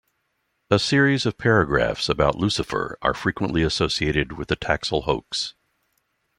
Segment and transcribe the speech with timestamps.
[0.71, 5.53] A series of paragraphs about Lucifer are frequently associated with the Taxil Hoax.